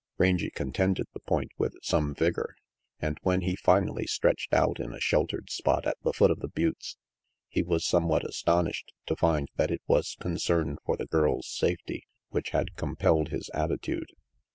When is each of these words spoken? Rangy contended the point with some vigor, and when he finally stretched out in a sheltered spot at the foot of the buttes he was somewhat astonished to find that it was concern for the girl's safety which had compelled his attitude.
Rangy 0.17 0.49
contended 0.49 1.05
the 1.13 1.19
point 1.19 1.51
with 1.59 1.75
some 1.83 2.15
vigor, 2.15 2.55
and 2.99 3.19
when 3.21 3.41
he 3.41 3.55
finally 3.55 4.07
stretched 4.07 4.51
out 4.51 4.79
in 4.79 4.95
a 4.95 4.99
sheltered 4.99 5.51
spot 5.51 5.85
at 5.85 5.95
the 6.01 6.11
foot 6.11 6.31
of 6.31 6.39
the 6.39 6.47
buttes 6.47 6.97
he 7.47 7.61
was 7.61 7.85
somewhat 7.85 8.27
astonished 8.27 8.93
to 9.05 9.15
find 9.15 9.49
that 9.57 9.69
it 9.69 9.83
was 9.85 10.17
concern 10.19 10.79
for 10.83 10.97
the 10.97 11.05
girl's 11.05 11.47
safety 11.47 12.07
which 12.29 12.49
had 12.49 12.75
compelled 12.75 13.29
his 13.29 13.51
attitude. 13.53 14.09